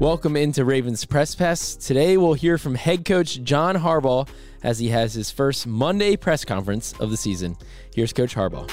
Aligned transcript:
Welcome 0.00 0.36
into 0.36 0.64
Ravens 0.64 1.04
Press 1.04 1.34
Pass. 1.34 1.74
Today 1.74 2.16
we'll 2.16 2.34
hear 2.34 2.56
from 2.56 2.76
head 2.76 3.04
coach 3.04 3.42
John 3.42 3.74
Harbaugh 3.74 4.28
as 4.62 4.78
he 4.78 4.90
has 4.90 5.12
his 5.12 5.32
first 5.32 5.66
Monday 5.66 6.14
press 6.16 6.44
conference 6.44 6.94
of 7.00 7.10
the 7.10 7.16
season. 7.16 7.56
Here's 7.92 8.12
Coach 8.12 8.36
Harbaugh. 8.36 8.70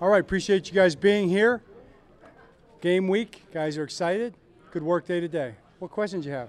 All 0.00 0.08
right, 0.08 0.20
appreciate 0.20 0.66
you 0.66 0.74
guys 0.74 0.96
being 0.96 1.28
here. 1.28 1.62
Game 2.80 3.06
week, 3.06 3.44
guys 3.54 3.78
are 3.78 3.84
excited. 3.84 4.34
Good 4.72 4.82
work 4.82 5.06
day 5.06 5.20
today. 5.20 5.54
What 5.78 5.92
questions 5.92 6.26
you 6.26 6.32
have? 6.32 6.48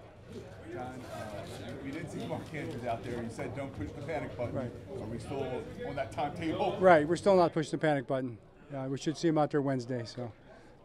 John, 0.73 0.99
uh, 1.13 1.71
we 1.83 1.91
didn't 1.91 2.09
see 2.09 2.25
Mark 2.25 2.41
Andrews 2.55 2.85
out 2.85 3.03
there. 3.03 3.21
You 3.21 3.29
said 3.29 3.55
don't 3.55 3.71
push 3.77 3.89
the 3.95 4.01
panic 4.01 4.35
button. 4.35 4.55
Right. 4.55 4.71
Are 4.99 5.05
we 5.05 5.19
still 5.19 5.45
on 5.88 5.95
that 5.95 6.11
timetable? 6.11 6.75
Right, 6.79 7.07
we're 7.07 7.16
still 7.17 7.35
not 7.35 7.53
pushing 7.53 7.69
the 7.69 7.77
panic 7.77 8.07
button. 8.07 8.39
Uh, 8.75 8.88
we 8.89 8.97
should 8.97 9.16
see 9.16 9.27
him 9.27 9.38
out 9.38 9.51
there 9.51 9.61
Wednesday. 9.61 10.05
So, 10.05 10.31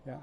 yeah. 0.06 0.18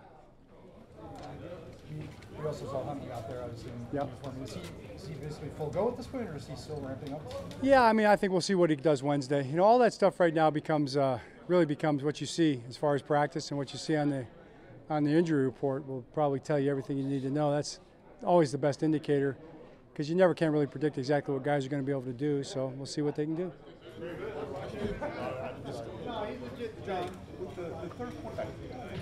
We 2.48 2.54
also 2.54 2.66
saw 2.68 2.86
Huntley 2.86 3.12
out 3.12 3.30
there, 3.30 3.44
obviously, 3.44 3.72
in 3.72 3.98
Yep. 3.98 4.04
uniform. 4.08 4.36
Is 4.42 4.54
he, 4.54 4.62
is 4.96 5.08
he 5.10 5.14
basically 5.16 5.50
full 5.58 5.70
go 5.70 5.90
at 5.90 5.98
this 5.98 6.08
point, 6.08 6.30
or 6.30 6.36
is 6.38 6.48
he 6.48 6.56
still 6.56 6.80
ramping 6.80 7.14
up? 7.14 7.22
Yeah, 7.62 7.84
I 7.84 7.92
mean, 7.92 8.06
I 8.06 8.16
think 8.16 8.32
we'll 8.32 8.40
see 8.40 8.56
what 8.56 8.70
he 8.70 8.78
does 8.78 9.04
Wednesday. 9.04 9.46
You 9.46 9.58
know, 9.58 9.66
all 9.66 9.78
that 9.80 9.92
stuff 9.92 10.18
right 10.18 10.34
now 10.34 10.50
becomes 10.50 10.96
uh, 10.96 11.20
really 11.50 11.66
becomes 11.66 12.06
what 12.06 12.22
you 12.22 12.26
see 12.26 12.64
as 12.70 12.78
far 12.78 12.96
as 12.96 13.02
practice 13.02 13.52
and 13.52 13.58
what 13.58 13.74
you 13.74 13.80
see 13.80 13.98
on 13.98 14.12
the 14.12 14.26
on 14.90 15.04
the 15.04 15.12
injury 15.12 15.44
report 15.44 15.86
will 15.86 16.04
probably 16.14 16.40
tell 16.40 16.58
you 16.58 16.72
everything 16.72 16.98
you 16.98 17.04
need 17.04 17.24
to 17.24 17.30
know. 17.30 17.52
That's 17.52 17.82
always 18.24 18.54
the 18.54 18.58
best 18.58 18.82
indicator 18.82 19.36
because 19.92 20.10
you 20.10 20.16
never 20.16 20.34
can 20.34 20.54
really 20.54 20.68
predict 20.68 20.98
exactly 20.98 21.34
what 21.34 21.44
guys 21.44 21.66
are 21.66 21.70
going 21.70 21.84
to 21.84 21.86
be 21.86 21.92
able 21.92 22.04
to 22.04 22.14
do. 22.14 22.46
So 22.46 22.68
we'll 22.78 22.86
see 22.86 23.02
what 23.02 23.18
they 23.18 23.26
can 23.26 23.36
do. 23.36 23.52
John, 27.58 27.66
with 27.66 27.82
the, 27.82 27.88
the 27.88 27.94
third 27.96 28.22
quarterback, 28.22 28.48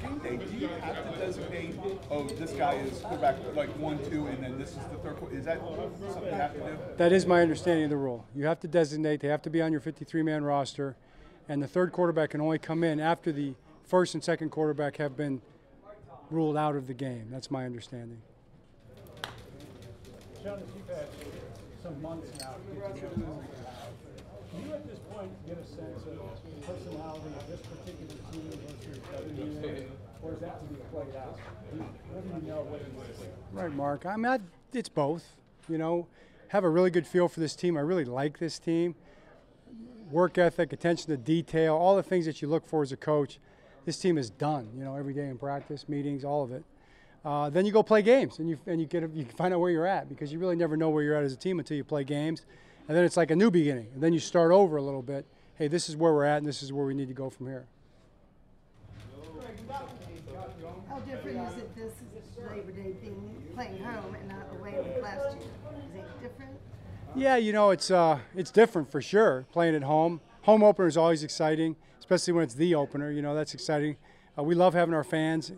game 0.01 0.39
day, 0.39 0.45
do 0.45 0.57
you 0.57 0.67
have 0.67 1.13
to 1.13 1.19
designate, 1.19 1.75
oh, 2.09 2.23
this 2.27 2.51
guy 2.51 2.73
is 2.75 2.99
quarterback 2.99 3.35
like 3.55 3.69
one, 3.77 3.97
two, 4.09 4.27
and 4.27 4.43
then 4.43 4.57
this 4.57 4.69
is 4.69 4.77
the 4.91 4.97
third 5.03 5.17
quarter? 5.17 5.35
Is 5.35 5.45
that 5.45 5.59
something 5.59 6.25
you 6.25 6.31
have 6.31 6.53
to 6.53 6.59
do? 6.59 6.77
That 6.97 7.11
is 7.11 7.25
my 7.25 7.41
understanding 7.41 7.85
of 7.85 7.89
the 7.89 7.97
rule. 7.97 8.25
You 8.35 8.45
have 8.45 8.59
to 8.61 8.67
designate, 8.67 9.21
they 9.21 9.27
have 9.27 9.41
to 9.43 9.49
be 9.49 9.61
on 9.61 9.71
your 9.71 9.81
53 9.81 10.21
man 10.23 10.43
roster, 10.43 10.95
and 11.47 11.61
the 11.61 11.67
third 11.67 11.91
quarterback 11.91 12.31
can 12.31 12.41
only 12.41 12.59
come 12.59 12.83
in 12.83 12.99
after 12.99 13.31
the 13.31 13.55
first 13.83 14.13
and 14.13 14.23
second 14.23 14.49
quarterback 14.49 14.97
have 14.97 15.15
been 15.15 15.41
ruled 16.31 16.57
out 16.57 16.75
of 16.75 16.87
the 16.87 16.93
game. 16.93 17.27
That's 17.31 17.51
my 17.51 17.65
understanding. 17.65 18.21
John, 20.43 20.59
as 20.59 20.63
you've 20.75 20.87
had 20.87 21.07
some 21.85 22.01
months 22.01 22.31
now 22.39 22.55
can 22.65 22.75
you 24.65 24.73
at 24.73 24.87
this 24.87 24.97
point 25.11 25.29
get 25.45 25.57
a 25.59 25.65
sense 25.67 26.01
of 26.01 26.17
the 26.17 26.65
personality 26.65 27.29
of 27.37 27.47
this 27.47 27.59
particular 27.61 28.15
team 28.31 28.49
versus 28.49 28.99
the 29.11 29.17
other 29.17 29.27
unit, 29.27 29.91
or 30.23 30.33
is 30.33 30.39
that 30.39 30.61
to 30.61 30.73
be 30.73 30.79
played 30.91 31.15
out? 31.15 31.37
Do 31.71 31.77
you- 31.77 31.83
do 31.83 32.45
you 32.45 32.51
know? 32.51 32.61
What 32.63 32.79
do 32.79 33.13
see? 33.13 33.29
Right, 33.51 33.71
Mark. 33.71 34.05
I 34.07 34.15
mean, 34.15 34.25
I, 34.25 34.39
it's 34.73 34.89
both. 34.89 35.35
You 35.69 35.77
know, 35.77 36.07
have 36.47 36.63
a 36.63 36.69
really 36.69 36.89
good 36.89 37.05
feel 37.05 37.27
for 37.27 37.39
this 37.39 37.55
team. 37.55 37.77
I 37.77 37.81
really 37.81 38.05
like 38.05 38.39
this 38.39 38.57
team. 38.57 38.95
Work 40.09 40.39
ethic, 40.39 40.73
attention 40.73 41.07
to 41.09 41.17
detail, 41.17 41.75
all 41.75 41.95
the 41.95 42.03
things 42.03 42.25
that 42.25 42.41
you 42.41 42.47
look 42.47 42.65
for 42.65 42.81
as 42.81 42.91
a 42.91 42.97
coach. 42.97 43.39
This 43.85 43.99
team 43.99 44.17
is 44.17 44.31
done. 44.31 44.69
You 44.75 44.83
know, 44.83 44.95
every 44.95 45.13
day 45.13 45.27
in 45.27 45.37
practice, 45.37 45.87
meetings, 45.87 46.23
all 46.25 46.43
of 46.43 46.51
it. 46.51 46.63
Uh, 47.25 47.49
then 47.49 47.65
you 47.65 47.71
go 47.71 47.81
play 47.81 48.03
games, 48.03 48.37
and 48.37 48.47
you 48.47 48.57
and 48.67 48.79
you 48.79 48.85
get 48.85 49.03
a, 49.03 49.07
you 49.07 49.25
find 49.25 49.51
out 49.51 49.59
where 49.59 49.71
you're 49.71 49.87
at 49.87 50.07
because 50.07 50.31
you 50.31 50.37
really 50.37 50.55
never 50.55 50.77
know 50.77 50.91
where 50.91 51.01
you're 51.03 51.17
at 51.17 51.23
as 51.23 51.33
a 51.33 51.35
team 51.35 51.57
until 51.57 51.75
you 51.75 51.83
play 51.83 52.03
games, 52.03 52.45
and 52.87 52.95
then 52.95 53.03
it's 53.03 53.17
like 53.17 53.31
a 53.31 53.35
new 53.35 53.49
beginning. 53.49 53.87
And 53.95 54.03
then 54.03 54.13
you 54.13 54.19
start 54.19 54.51
over 54.51 54.77
a 54.77 54.81
little 54.81 55.01
bit. 55.01 55.25
Hey, 55.55 55.67
this 55.67 55.89
is 55.89 55.95
where 55.95 56.13
we're 56.13 56.25
at, 56.25 56.37
and 56.37 56.45
this 56.45 56.61
is 56.61 56.71
where 56.71 56.85
we 56.85 56.93
need 56.93 57.07
to 57.07 57.15
go 57.15 57.31
from 57.31 57.47
here. 57.47 57.65
How 60.87 60.99
different 60.99 61.49
is 61.49 61.57
it 61.57 61.75
this 61.75 61.93
Labor 62.37 62.71
Day 62.71 62.93
being 63.01 63.43
playing 63.55 63.83
home 63.83 64.15
and 64.15 64.29
not 64.29 64.47
away 64.59 64.77
like 64.77 65.01
last 65.01 65.35
year? 65.37 65.49
Is 65.89 65.95
it 65.95 66.21
different? 66.21 66.51
Yeah, 67.15 67.37
you 67.37 67.53
know, 67.53 67.71
it's 67.71 67.89
uh, 67.89 68.19
it's 68.35 68.51
different 68.51 68.91
for 68.91 69.01
sure. 69.01 69.47
Playing 69.51 69.73
at 69.73 69.83
home, 69.83 70.21
home 70.43 70.63
opener 70.63 70.87
is 70.87 70.95
always 70.95 71.23
exciting, 71.23 71.75
especially 71.99 72.33
when 72.33 72.43
it's 72.43 72.53
the 72.53 72.75
opener. 72.75 73.09
You 73.11 73.23
know, 73.23 73.33
that's 73.33 73.55
exciting. 73.55 73.97
Uh, 74.37 74.43
we 74.43 74.53
love 74.53 74.75
having 74.75 74.93
our 74.93 75.03
fans. 75.03 75.51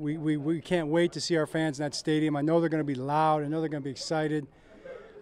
We, 0.00 0.16
we, 0.16 0.38
we 0.38 0.62
can't 0.62 0.88
wait 0.88 1.12
to 1.12 1.20
see 1.20 1.36
our 1.36 1.46
fans 1.46 1.78
in 1.78 1.84
that 1.84 1.94
stadium. 1.94 2.34
I 2.34 2.40
know 2.40 2.58
they're 2.58 2.70
going 2.70 2.80
to 2.80 2.84
be 2.84 2.94
loud. 2.94 3.44
I 3.44 3.48
know 3.48 3.60
they're 3.60 3.68
going 3.68 3.82
to 3.82 3.84
be 3.84 3.90
excited. 3.90 4.46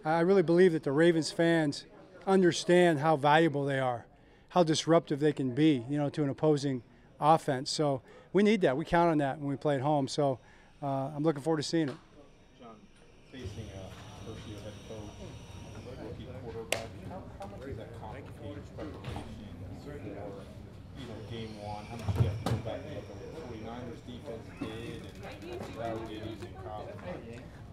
I 0.05 0.21
really 0.21 0.45
believe 0.45 0.73
that 0.73 0.85
the 0.85 0.93
Ravens 0.93 1.33
fans 1.33 1.85
understand 2.29 3.01
how 3.01 3.17
valuable 3.17 3.65
they 3.65 3.81
are, 3.81 4.07
how 4.51 4.63
disruptive 4.63 5.19
they 5.19 5.33
can 5.33 5.53
be, 5.53 5.85
you 5.91 5.99
know, 5.99 6.09
to 6.11 6.23
an 6.23 6.29
opposing 6.29 6.85
offense. 7.19 7.73
So 7.73 8.03
we 8.33 8.45
need 8.45 8.61
that. 8.61 8.77
We 8.77 8.85
count 8.85 9.11
on 9.11 9.19
that 9.19 9.41
when 9.41 9.49
we 9.49 9.57
play 9.57 9.75
at 9.75 9.81
home. 9.81 10.07
So 10.07 10.39
uh, 10.81 10.87
I'm 10.87 11.25
looking 11.25 11.43
forward 11.43 11.57
to 11.57 11.65
seeing 11.65 11.89
it. 11.89 11.97
John, 12.61 12.77
facing 13.33 13.67
a 13.75 14.31
first 14.31 14.47
year 14.47 14.59
head 14.63 14.73
coach, 14.89 15.03
rookie 16.05 16.29
quarterback, 16.45 16.87
how, 17.09 17.47
much 17.49 17.67
does 17.67 17.77
that 17.79 18.01
complicate 18.01 18.63
preparation 18.77 19.03
for 19.85 19.99
either 21.03 21.19
game 21.33 21.61
one? 21.61 21.85
How 21.87 21.97
much 21.97 22.15
do 22.15 22.23
you 22.23 22.29
have 22.29 22.45
to 22.45 22.51
go 22.53 22.57
back 22.59 22.81
the 22.87 23.39
49ers 23.49 24.01
defense 24.07 24.68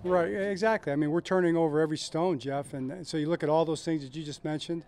Right, 0.03 0.27
exactly. 0.27 0.93
I 0.93 0.95
mean, 0.95 1.09
we're 1.09 1.21
turning 1.21 1.57
over 1.57 1.79
every 1.79 1.97
stone, 1.97 2.37
Jeff, 2.37 2.73
and 2.73 3.05
so 3.07 3.17
you 3.17 3.27
look 3.27 3.41
at 3.41 3.49
all 3.49 3.65
those 3.65 3.83
things 3.83 4.03
that 4.03 4.15
you 4.15 4.23
just 4.23 4.45
mentioned, 4.45 4.85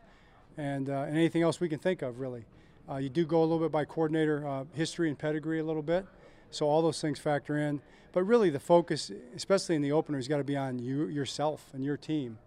and, 0.58 0.90
uh, 0.90 1.06
and 1.08 1.18
anything 1.18 1.42
else 1.42 1.60
we 1.60 1.68
can 1.70 1.80
think 1.80 2.04
of, 2.04 2.20
really. 2.20 2.46
Uh, 2.90 2.98
you 2.98 3.10
do 3.10 3.26
go 3.26 3.40
a 3.40 3.44
little 3.44 3.60
bit 3.60 3.72
by 3.72 3.84
coordinator 3.84 4.48
uh, 4.48 4.64
history 4.74 5.10
and 5.10 5.18
pedigree 5.18 5.60
a 5.60 5.64
little 5.64 5.82
bit, 5.82 6.06
so 6.52 6.68
all 6.68 6.82
those 6.82 7.02
things 7.02 7.20
factor 7.20 7.58
in. 7.58 7.82
But 8.14 8.24
really, 8.24 8.50
the 8.50 8.60
focus, 8.60 9.12
especially 9.36 9.76
in 9.76 9.82
the 9.82 9.92
opener, 9.92 10.18
has 10.18 10.28
got 10.28 10.38
to 10.38 10.44
be 10.44 10.56
on 10.56 10.80
you 10.80 11.08
yourself 11.08 11.70
and 11.74 11.84
your 11.84 11.98
team. 11.98 12.38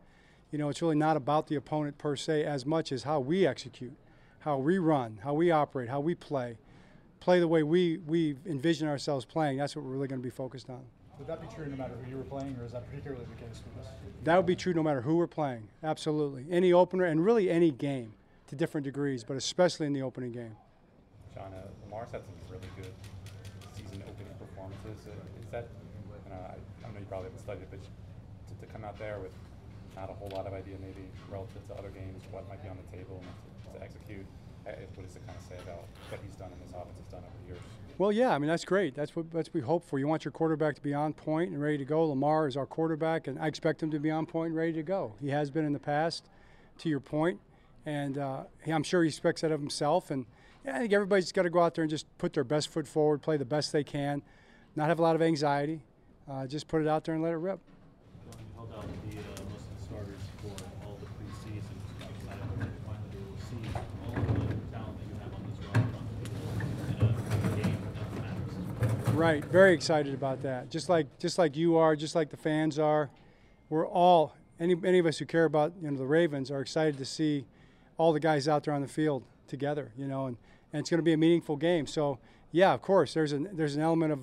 You 0.51 0.59
know, 0.59 0.69
it's 0.69 0.81
really 0.81 0.97
not 0.97 1.17
about 1.17 1.49
the 1.49 1.57
opponent 1.57 1.99
per 1.99 2.17
se 2.17 2.45
as 2.45 2.65
much 2.65 2.91
as 2.93 3.03
how 3.03 3.21
we 3.21 3.47
execute, 3.47 3.95
how 4.41 4.59
we 4.59 4.79
run, 4.79 5.19
how 5.23 5.35
we 5.35 5.51
operate, 5.51 5.89
how 5.89 6.01
we 6.01 6.15
play, 6.15 6.57
play 7.21 7.39
the 7.39 7.49
way 7.49 7.63
we 7.63 7.99
we 8.07 8.37
envision 8.47 8.89
ourselves 8.89 9.25
playing. 9.25 9.59
That's 9.59 9.77
what 9.77 9.85
we're 9.85 9.93
really 9.93 10.09
going 10.09 10.21
to 10.21 10.27
be 10.27 10.31
focused 10.31 10.69
on. 10.69 10.83
Would 11.19 11.29
that 11.29 11.41
be 11.41 11.55
true 11.55 11.67
no 11.67 11.77
matter 11.77 11.95
who 12.03 12.11
you 12.11 12.17
were 12.17 12.25
playing, 12.25 12.57
or 12.59 12.65
is 12.65 12.73
that 12.73 12.89
particularly 12.89 13.27
the 13.27 13.45
case 13.45 13.61
with 13.63 13.77
this? 13.77 13.93
That 14.25 14.37
would 14.37 14.47
be 14.47 14.57
true 14.57 14.73
no 14.73 14.83
matter 14.83 15.03
who 15.03 15.17
we're 15.17 15.27
playing. 15.27 15.69
Absolutely. 15.85 16.47
Any 16.51 16.73
opener 16.73 17.05
and 17.05 17.23
really 17.23 17.51
any 17.51 17.71
game 17.71 18.15
to 18.49 18.57
different 18.57 18.85
degrees, 18.85 19.23
but 19.23 19.37
especially 19.37 19.87
in 19.87 19.93
the 19.93 20.01
opening 20.01 20.33
game. 20.33 20.57
John, 21.35 21.53
uh, 21.53 21.69
Lamar's 21.85 22.11
had 22.11 22.23
some 22.25 22.35
really 22.49 22.67
good 22.75 22.93
season 23.77 24.03
opening 24.03 24.33
performances. 24.41 25.07
Uh, 25.07 25.41
is 25.41 25.49
that, 25.53 25.69
you 26.25 26.31
know, 26.31 26.41
I, 26.41 26.57
I 26.89 26.91
know 26.91 26.99
you 26.99 27.05
probably 27.07 27.29
haven't 27.29 27.39
studied 27.39 27.63
it, 27.63 27.71
but 27.71 27.81
to, 27.85 28.67
to 28.67 28.73
come 28.73 28.83
out 28.83 28.99
there 28.99 29.19
with 29.21 29.33
not 29.95 30.09
a 30.09 30.15
whole 30.15 30.31
lot 30.33 30.47
of 30.47 30.55
idea 30.55 30.77
maybe 30.81 31.05
relative 31.31 31.61
to 31.69 31.75
other 31.75 31.91
games, 31.91 32.25
what 32.31 32.49
might 32.49 32.63
be 32.63 32.69
on 32.69 32.79
the 32.81 32.97
table 32.97 33.21
and 33.21 33.31
to, 33.69 33.79
to 33.79 33.85
execute, 33.85 34.25
uh, 34.25 34.40
what 34.65 35.07
does 35.07 35.17
it 35.17 35.27
kind 35.27 35.39
of 35.39 35.45
say 35.45 35.57
about 35.63 35.85
what 36.09 36.21
he's 36.23 36.35
done 36.37 36.51
and 36.53 36.61
this 36.63 36.71
offense 36.71 36.99
has 36.99 37.13
done 37.13 37.21
over 37.21 37.39
the 37.43 37.53
years? 37.53 37.63
Well, 37.99 38.13
yeah, 38.13 38.31
I 38.35 38.39
mean 38.39 38.49
that's 38.49 38.65
great. 38.65 38.95
That's 38.95 39.15
what 39.15 39.31
that's 39.31 39.49
what 39.49 39.55
we 39.55 39.61
hope 39.61 39.85
for. 39.85 39.99
You 39.99 40.07
want 40.07 40.25
your 40.25 40.33
quarterback 40.33 40.75
to 40.77 40.83
be 40.83 40.95
on 40.95 41.13
point 41.13 41.51
and 41.51 41.61
ready 41.61 41.79
to 41.79 41.85
go. 41.85 42.05
Lamar 42.07 42.49
is 42.49 42.57
our 42.57 42.67
quarterback, 42.67 43.27
and 43.27 43.39
I 43.39 43.47
expect 43.47 43.83
him 43.83 43.91
to 43.91 43.99
be 43.99 44.11
on 44.11 44.27
point 44.27 44.49
and 44.49 44.57
ready 44.57 44.73
to 44.75 44.83
go. 44.83 45.15
He 45.21 45.29
has 45.29 45.51
been 45.51 45.65
in 45.65 45.73
the 45.73 45.79
past, 45.79 46.25
to 46.81 46.89
your 46.89 47.01
point, 47.01 47.39
and 47.87 48.19
uh, 48.19 48.45
I'm 48.67 48.83
sure 48.83 49.03
he 49.03 49.09
expects 49.09 49.43
that 49.43 49.53
of 49.53 49.61
himself. 49.61 50.11
And 50.11 50.27
I 50.67 50.79
think 50.79 50.93
everybody's 50.93 51.31
got 51.33 51.43
to 51.43 51.51
go 51.51 51.61
out 51.61 51.75
there 51.75 51.83
and 51.83 51.91
just 51.91 52.07
put 52.19 52.33
their 52.33 52.45
best 52.45 52.69
foot 52.69 52.89
forward, 52.89 53.23
play 53.23 53.37
the 53.37 53.45
best 53.45 53.73
they 53.73 53.85
can, 53.85 54.23
not 54.77 54.89
have 54.89 54.99
a 54.99 55.03
lot 55.03 55.15
of 55.15 55.23
anxiety, 55.23 55.83
uh, 56.31 56.47
just 56.47 56.69
put 56.69 56.81
it 56.81 56.89
out 56.89 57.05
there 57.05 57.15
and 57.15 57.23
let 57.23 57.33
it 57.33 57.37
rip. 57.37 57.61
John, 58.31 58.41
you 58.41 58.47
held 58.57 58.73
out 58.73 58.83
the, 58.83 59.19
uh, 59.19 59.23
most 59.51 59.65
of 59.65 59.77
the 59.77 59.85
starters 59.85 60.23
for 60.41 60.55
all 60.87 60.99
the 61.01 61.07
preseason. 61.07 61.77
Excited 62.01 62.41
to 62.41 62.67
finally 62.87 63.09
be 63.11 63.19
able 63.19 63.37
to 63.37 63.43
see 63.45 63.63
all 64.07 64.17
of 64.17 64.25
the 64.49 64.57
talent 64.73 64.97
that 64.97 65.07
you 65.07 65.15
have 65.21 65.33
on 65.35 65.43
this 65.49 65.59
roster 65.69 66.05
in 66.97 67.09
a 67.45 67.63
game 67.63 67.81
that 67.95 68.09
matters. 68.17 69.07
Right, 69.21 69.45
very 69.45 69.75
excited 69.75 70.15
about 70.15 70.43
that. 70.45 70.71
Just 70.71 70.89
like 70.89 71.19
just 71.19 71.37
like 71.37 71.55
you 71.55 71.77
are, 71.77 71.95
just 71.95 72.15
like 72.15 72.31
the 72.31 72.39
fans 72.39 72.79
are. 72.79 73.11
We're 73.69 73.87
all 73.87 74.35
any 74.59 74.75
any 74.83 74.99
of 74.99 75.05
us 75.05 75.19
who 75.19 75.27
care 75.27 75.45
about 75.45 75.75
you 75.83 75.91
know 75.91 75.99
the 75.99 76.07
Ravens 76.07 76.51
are 76.51 76.63
excited 76.63 76.97
to 76.97 77.05
see 77.05 77.45
all 77.99 78.15
the 78.15 78.19
guys 78.19 78.49
out 78.49 78.65
there 78.65 78.73
on 78.73 78.81
the 78.81 78.89
field 78.89 79.23
together. 79.47 79.93
You 79.95 80.07
know, 80.07 80.25
and, 80.25 80.39
and 80.73 80.81
it's 80.81 80.89
going 80.89 81.01
to 81.01 81.05
be 81.05 81.13
a 81.13 81.19
meaningful 81.19 81.57
game. 81.57 81.87
So 81.87 82.19
yeah, 82.51 82.73
of 82.73 82.81
course, 82.81 83.13
there's 83.13 83.33
an 83.33 83.51
there's 83.53 83.77
an 83.77 83.83
element 83.83 84.11
of 84.11 84.21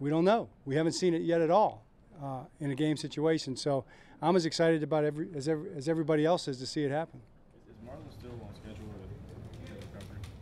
we 0.00 0.10
don't 0.10 0.26
know. 0.26 0.50
We 0.66 0.76
haven't 0.76 0.92
seen 0.92 1.14
it 1.14 1.22
yet 1.22 1.40
at 1.40 1.50
all 1.50 1.86
uh, 2.22 2.40
in 2.60 2.70
a 2.70 2.74
game 2.74 2.98
situation. 2.98 3.56
So 3.56 3.86
I'm 4.20 4.36
as 4.36 4.44
excited 4.44 4.82
about 4.82 5.04
every 5.04 5.28
as 5.34 5.48
every, 5.48 5.70
as 5.74 5.88
everybody 5.88 6.26
else 6.26 6.46
is 6.46 6.58
to 6.58 6.66
see 6.66 6.84
it 6.84 6.90
happen. 6.90 7.22
Is 7.70 7.88
Marlon 7.88 8.12
still 8.12 8.32
on 8.32 8.54
schedule? 8.54 8.84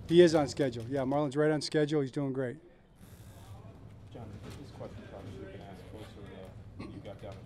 He 0.09 0.21
is 0.21 0.35
on 0.35 0.49
schedule. 0.49 0.85
Yeah, 0.91 1.03
Marlon's 1.03 1.37
right 1.37 1.53
on 1.53 1.61
schedule. 1.61 2.01
He's 2.01 2.11
doing 2.11 2.33
great. 2.33 2.57
John, 4.13 4.25
this 4.45 4.73
question 4.81 5.05
probably 5.13 5.29
should 5.37 5.45
have 5.45 5.53
been 5.53 5.69
asked 5.69 5.85
closer 5.93 6.25
to 6.25 6.41
when 6.81 6.89
you 6.89 7.01
got 7.05 7.21
down 7.21 7.37
to 7.37 7.45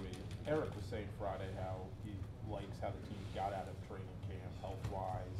53. 0.00 0.08
Eric 0.48 0.72
was 0.72 0.86
saying 0.88 1.08
Friday 1.20 1.52
how 1.60 1.84
he 2.00 2.16
likes 2.48 2.80
how 2.80 2.88
the 2.88 3.02
team 3.04 3.20
got 3.36 3.52
out 3.52 3.68
of 3.68 3.76
training 3.84 4.08
camp 4.24 4.52
health-wise. 4.64 5.38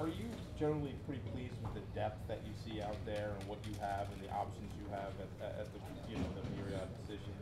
Are 0.00 0.08
you 0.08 0.26
generally 0.58 0.94
pretty 1.06 1.22
pleased 1.30 1.54
with 1.62 1.74
the 1.74 1.86
depth 1.94 2.26
that 2.26 2.40
you 2.46 2.52
see 2.66 2.82
out 2.82 2.98
there 3.06 3.34
and 3.38 3.48
what 3.48 3.58
you 3.66 3.74
have 3.80 4.06
and 4.12 4.22
the 4.22 4.30
options 4.30 4.70
you 4.78 4.86
have 4.90 5.10
at, 5.42 5.58
at 5.58 5.66
the 5.70 5.80
you 6.10 6.16
know 6.18 6.30
the 6.34 6.42
myriad 6.54 6.88
positions? 7.02 7.34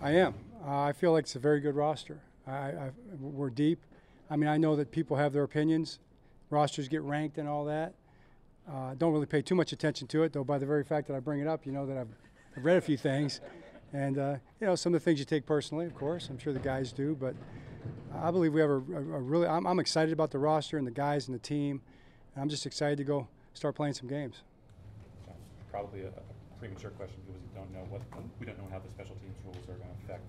I 0.00 0.12
am. 0.12 0.34
Uh, 0.64 0.82
I 0.82 0.92
feel 0.92 1.12
like 1.12 1.24
it's 1.24 1.36
a 1.36 1.38
very 1.38 1.60
good 1.60 1.74
roster. 1.76 2.20
I, 2.46 2.52
I, 2.52 2.90
we're 3.20 3.50
deep. 3.50 3.84
I 4.30 4.36
mean, 4.36 4.48
I 4.48 4.56
know 4.56 4.76
that 4.76 4.90
people 4.90 5.16
have 5.16 5.32
their 5.32 5.42
opinions. 5.42 5.98
Rosters 6.50 6.88
get 6.88 7.02
ranked 7.02 7.38
and 7.38 7.48
all 7.48 7.64
that. 7.66 7.94
Uh, 8.70 8.94
don't 8.94 9.12
really 9.12 9.26
pay 9.26 9.42
too 9.42 9.54
much 9.54 9.72
attention 9.72 10.06
to 10.08 10.22
it, 10.22 10.32
though. 10.32 10.44
By 10.44 10.58
the 10.58 10.66
very 10.66 10.84
fact 10.84 11.08
that 11.08 11.16
I 11.16 11.20
bring 11.20 11.40
it 11.40 11.46
up, 11.46 11.66
you 11.66 11.72
know 11.72 11.86
that 11.86 11.96
I've, 11.96 12.14
I've 12.56 12.64
read 12.64 12.76
a 12.76 12.80
few 12.80 12.96
things, 12.96 13.40
and 13.92 14.16
uh, 14.16 14.36
you 14.60 14.66
know 14.66 14.76
some 14.76 14.94
of 14.94 15.00
the 15.00 15.04
things 15.04 15.18
you 15.18 15.24
take 15.24 15.44
personally, 15.44 15.86
of 15.86 15.94
course. 15.94 16.28
I'm 16.28 16.38
sure 16.38 16.52
the 16.52 16.60
guys 16.60 16.92
do, 16.92 17.16
but 17.18 17.34
I 18.14 18.30
believe 18.30 18.52
we 18.52 18.60
have 18.60 18.70
a, 18.70 18.74
a, 18.74 18.76
a 18.76 19.20
really. 19.20 19.48
I'm, 19.48 19.66
I'm, 19.66 19.80
excited 19.80 20.12
about 20.12 20.30
the 20.30 20.38
roster 20.38 20.78
and 20.78 20.86
the 20.86 20.92
guys 20.92 21.26
and 21.26 21.34
the 21.34 21.40
team. 21.40 21.82
And 22.34 22.42
I'm 22.42 22.48
just 22.48 22.64
excited 22.64 22.98
to 22.98 23.04
go 23.04 23.26
start 23.54 23.74
playing 23.74 23.94
some 23.94 24.08
games. 24.08 24.42
Probably 25.72 26.02
a, 26.02 26.12
premature 26.60 26.90
question 26.90 27.16
because 27.24 27.40
we 27.40 27.48
don't 27.56 27.72
know 27.72 27.88
what 27.88 28.02
we 28.38 28.44
don't 28.44 28.58
know 28.58 28.68
how 28.70 28.78
the 28.78 28.90
special 28.92 29.16
teams 29.16 29.32
rules 29.48 29.64
are 29.64 29.80
going 29.80 29.88
to 29.88 29.98
affect 30.04 30.28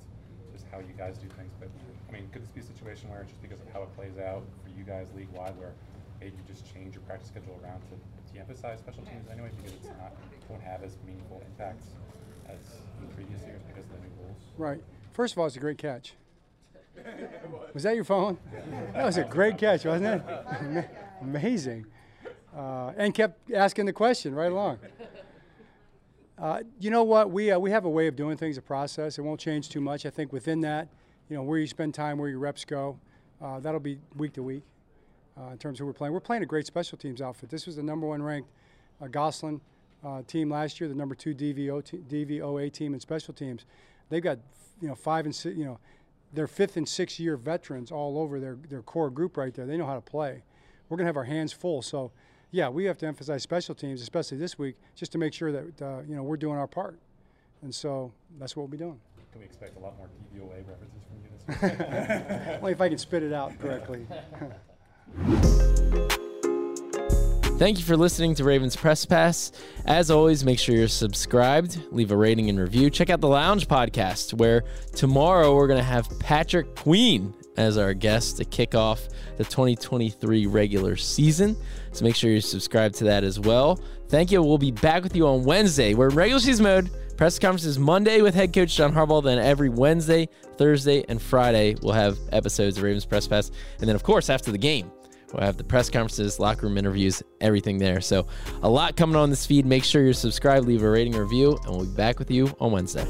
just 0.56 0.64
how 0.72 0.80
you 0.80 0.96
guys 0.98 1.18
do 1.20 1.28
things. 1.36 1.52
But 1.60 1.68
I 2.08 2.12
mean, 2.14 2.30
could 2.32 2.42
this 2.42 2.50
be 2.56 2.62
a 2.62 2.64
situation 2.64 3.12
where 3.12 3.24
just 3.24 3.42
because 3.44 3.60
of 3.60 3.68
how 3.76 3.84
it 3.84 3.92
plays 4.00 4.16
out 4.18 4.42
for 4.64 4.72
you 4.72 4.88
guys 4.88 5.08
league 5.14 5.30
wide, 5.36 5.54
where 5.60 5.76
maybe 6.22 6.38
you 6.38 6.54
just 6.54 6.72
change 6.72 6.94
your 6.94 7.02
practice 7.04 7.28
schedule 7.30 7.60
around 7.64 7.82
to 7.90 8.32
de-emphasize 8.32 8.80
special 8.80 9.04
teams 9.04 9.28
anyway 9.32 9.50
because 9.58 9.74
it's 9.74 9.88
not 9.88 10.14
won't 10.48 10.62
have 10.64 10.84
as 10.84 10.96
meaningful 11.06 11.42
impacts 11.46 11.88
as 12.48 12.60
in 13.02 13.08
previous 13.16 13.42
years 13.42 13.62
because 13.68 13.86
of 13.86 13.92
the 13.92 14.08
new 14.08 14.14
rules. 14.24 14.38
Right. 14.58 14.84
First 15.14 15.34
of 15.34 15.40
all, 15.40 15.46
it's 15.48 15.56
a 15.56 15.60
great 15.60 15.78
catch. 15.78 16.14
was 17.74 17.84
that 17.84 17.96
your 17.96 18.04
phone? 18.04 18.38
That 18.94 19.06
was 19.06 19.18
a 19.18 19.24
great 19.24 19.58
catch, 19.58 19.86
wasn't 19.86 20.22
it? 20.22 20.90
Amazing. 21.22 21.86
Uh, 22.56 22.92
and 22.98 23.14
kept 23.14 23.50
asking 23.52 23.86
the 23.86 23.94
question 23.94 24.36
right 24.36 24.52
along. 24.52 24.80
Uh, 26.38 26.64
you 26.80 26.90
know 26.90 27.04
what? 27.04 27.32
We, 27.32 27.52
uh, 27.52 27.60
we 27.60 27.72
have 27.72 27.86
a 27.86 27.90
way 27.90 28.08
of 28.08 28.16
doing 28.16 28.36
things, 28.36 28.58
a 28.58 28.62
process. 28.62 29.18
It 29.18 29.22
won't 29.22 29.40
change 29.40 29.70
too 29.70 29.80
much. 29.80 30.06
I 30.06 30.10
think 30.10 30.34
within 30.34 30.60
that, 30.62 30.90
you 31.30 31.38
know, 31.38 31.44
where 31.44 31.60
you 31.60 31.68
spend 31.68 31.94
time, 31.94 32.18
where 32.18 32.30
your 32.30 32.40
reps 32.40 32.66
go, 32.66 33.00
uh, 33.42 33.60
that'll 33.62 33.80
be 33.80 34.00
week 34.18 34.34
to 34.34 34.44
week 34.44 34.64
in 35.52 35.58
terms 35.58 35.80
of 35.80 35.80
who 35.80 35.86
we're 35.88 35.94
playing. 35.94 36.14
We're 36.14 36.20
playing 36.20 36.44
a 36.44 36.48
great 36.48 36.66
special 36.66 36.98
teams 36.98 37.22
outfit. 37.22 37.50
This 37.50 37.66
was 37.66 37.76
the 37.76 37.84
number 37.84 38.08
one 38.08 38.22
ranked 38.22 38.50
uh, 39.02 39.08
Gosselin 39.08 39.62
uh, 40.04 40.22
team 40.28 40.50
last 40.50 40.80
year, 40.80 40.90
the 40.90 40.96
number 40.96 41.16
two 41.16 41.34
DVO 41.34 41.84
te- 41.84 41.98
DVOA 41.98 42.72
team 42.72 42.94
in 42.94 43.00
special 43.00 43.34
teams. 43.34 43.66
They've 44.10 44.24
got, 44.24 44.40
you 44.82 44.88
know, 44.88 44.96
five 44.96 45.26
and 45.26 45.34
six, 45.34 45.56
you 45.56 45.66
know, 45.66 45.80
their 46.34 46.48
fifth 46.48 46.78
and 46.78 46.88
sixth 46.88 47.20
year 47.20 47.38
veterans 47.38 47.92
all 47.92 48.18
over 48.18 48.40
their, 48.40 48.58
their 48.70 48.82
core 48.82 49.10
group 49.10 49.38
right 49.38 49.54
there. 49.54 49.66
They 49.66 49.78
know 49.78 49.86
how 49.86 49.96
to 49.96 50.02
play. 50.02 50.44
We're 50.90 50.98
going 50.98 51.06
to 51.06 51.10
have 51.10 51.18
our 51.18 51.24
hands 51.24 51.54
full. 51.54 51.82
So, 51.82 52.12
yeah, 52.52 52.68
we 52.70 52.86
have 52.86 52.98
to 53.00 53.08
emphasize 53.08 53.44
special 53.44 53.76
teams, 53.76 54.02
especially 54.02 54.38
this 54.38 54.58
week, 54.60 54.76
just 54.96 55.12
to 55.14 55.18
make 55.18 55.34
sure 55.34 55.52
that 55.52 55.82
uh, 55.82 56.02
you 56.08 56.16
know 56.16 56.24
we're 56.24 56.38
doing 56.38 56.58
our 56.58 56.68
part. 56.68 57.00
And 57.62 57.74
so 57.74 58.12
that's 58.40 58.56
what 58.56 58.64
we'll 58.64 58.72
be 58.72 58.78
doing. 58.78 59.00
Can 59.32 59.40
we 59.40 59.46
expect 59.46 59.78
a 59.78 59.80
lot 59.80 59.98
more 59.98 60.10
DVOA 60.36 60.68
references 60.68 61.02
from 61.08 61.22
you 61.24 61.30
this 61.48 62.42
week? 62.50 62.58
Only 62.60 62.72
if 62.74 62.82
I 62.82 62.90
can 62.90 62.98
spit 62.98 63.24
it 63.24 63.32
out 63.32 63.58
correctly. 63.60 64.06
Thank 67.62 67.78
you 67.78 67.86
for 67.86 67.96
listening 67.96 68.34
to 68.36 68.44
Ravens 68.44 68.76
Press 68.76 69.06
Pass. 69.06 69.52
As 69.86 70.10
always, 70.10 70.44
make 70.44 70.58
sure 70.58 70.76
you're 70.76 70.88
subscribed, 70.88 71.80
leave 71.92 72.10
a 72.10 72.18
rating 72.18 72.50
and 72.50 72.60
review. 72.60 72.90
Check 72.90 73.12
out 73.12 73.22
the 73.22 73.28
Lounge 73.28 73.68
podcast, 73.68 74.34
where 74.34 74.64
tomorrow 74.96 75.56
we're 75.56 75.68
going 75.68 75.78
to 75.78 75.84
have 75.84 76.10
Patrick 76.20 76.76
Queen 76.76 77.36
as 77.58 77.78
our 77.78 77.94
guest 77.94 78.38
to 78.38 78.46
kick 78.46 78.74
off 78.74 79.08
the 79.38 79.44
2023 79.44 80.48
regular 80.48 80.96
season. 80.96 81.56
So 81.92 82.04
make 82.04 82.16
sure 82.16 82.32
you 82.32 82.42
subscribe 82.42 82.94
to 82.94 83.04
that 83.04 83.24
as 83.24 83.40
well. 83.40 83.80
Thank 84.10 84.32
you. 84.32 84.42
We'll 84.42 84.58
be 84.58 84.72
back 84.72 85.04
with 85.04 85.16
you 85.16 85.28
on 85.28 85.44
Wednesday. 85.44 85.94
We're 85.94 86.10
in 86.10 86.16
regular 86.16 86.40
season 86.40 86.64
mode. 86.64 86.90
Press 87.16 87.38
conferences 87.38 87.78
Monday 87.78 88.24
with 88.24 88.34
head 88.34 88.54
coach 88.54 88.76
John 88.76 88.92
Harbaugh. 88.92 89.24
Then 89.24 89.38
every 89.38 89.70
Wednesday, 89.70 90.28
Thursday, 90.58 91.06
and 91.08 91.22
Friday, 91.22 91.76
we'll 91.84 91.94
have 91.94 92.18
episodes 92.32 92.78
of 92.78 92.84
Ravens 92.84 93.06
Press 93.06 93.28
Pass. 93.28 93.52
And 93.80 93.88
then, 93.88 93.96
of 93.96 94.02
course, 94.02 94.30
after 94.30 94.52
the 94.52 94.58
game, 94.58 94.92
We'll 95.34 95.44
have 95.44 95.58
the 95.58 95.64
press 95.64 95.90
conferences, 95.90 96.40
locker 96.40 96.68
room 96.68 96.78
interviews, 96.78 97.24
everything 97.40 97.78
there. 97.78 98.02
So, 98.02 98.28
a 98.64 98.70
lot 98.70 98.96
coming 98.96 99.16
on 99.16 99.30
this 99.30 99.46
feed. 99.46 99.66
Make 99.66 99.84
sure 99.84 100.04
you're 100.04 100.14
subscribed, 100.14 100.68
leave 100.68 100.84
a 100.84 100.90
rating 100.90 101.14
review, 101.14 101.58
and 101.66 101.76
we'll 101.76 101.86
be 101.86 101.96
back 101.96 102.20
with 102.20 102.30
you 102.30 102.54
on 102.60 102.72
Wednesday. 102.72 103.06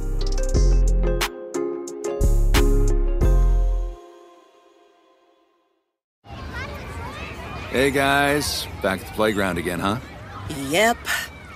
Hey 7.71 7.89
guys, 7.89 8.68
back 8.81 9.00
at 9.00 9.07
the 9.07 9.13
playground 9.13 9.57
again, 9.57 9.79
huh? 9.79 9.97
Yep. 10.68 10.97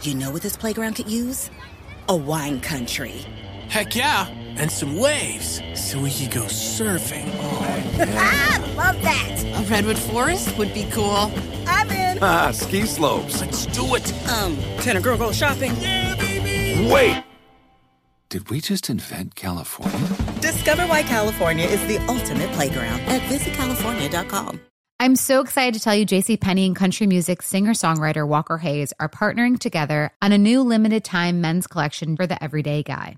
You 0.01 0.15
know 0.15 0.31
what 0.31 0.41
this 0.41 0.55
playground 0.55 0.93
could 0.93 1.09
use? 1.09 1.49
A 2.07 2.15
wine 2.15 2.61
country. 2.61 3.25
Heck 3.67 3.95
yeah, 3.95 4.27
and 4.57 4.71
some 4.71 4.97
waves 4.97 5.61
so 5.73 5.99
we 5.99 6.11
could 6.11 6.31
go 6.31 6.43
surfing. 6.43 7.29
ah, 7.39 8.73
love 8.77 9.01
that. 9.01 9.43
A 9.55 9.63
redwood 9.69 9.97
forest 9.97 10.57
would 10.57 10.73
be 10.73 10.85
cool. 10.91 11.31
I'm 11.67 11.89
in. 11.91 12.19
Ah, 12.21 12.51
ski 12.51 12.85
slopes. 12.85 13.41
Let's 13.41 13.65
do 13.67 13.95
it. 13.95 14.29
Um, 14.29 14.57
can 14.81 14.97
a 14.97 15.01
girl 15.01 15.17
go 15.17 15.31
shopping? 15.31 15.73
Yeah, 15.79 16.15
baby. 16.15 16.91
Wait! 16.91 17.23
Did 18.29 18.49
we 18.49 18.59
just 18.59 18.89
invent 18.89 19.35
California? 19.35 20.07
Discover 20.41 20.87
why 20.87 21.03
California 21.03 21.65
is 21.65 21.79
the 21.87 21.97
ultimate 22.07 22.51
playground 22.53 22.99
at 23.01 23.21
visitcalifornia.com. 23.21 24.59
I'm 24.99 25.15
so 25.15 25.41
excited 25.41 25.73
to 25.73 25.79
tell 25.83 25.93
you 25.93 26.05
JC 26.05 26.39
Penney 26.39 26.65
and 26.65 26.75
country 26.75 27.05
music 27.05 27.41
singer-songwriter 27.41 28.27
Walker 28.27 28.57
Hayes 28.57 28.93
are 28.99 29.09
partnering 29.09 29.59
together 29.59 30.11
on 30.21 30.31
a 30.31 30.37
new 30.37 30.61
limited 30.63 31.03
time 31.03 31.41
men's 31.41 31.67
collection 31.67 32.15
for 32.15 32.25
the 32.25 32.41
everyday 32.43 32.81
guy. 32.81 33.17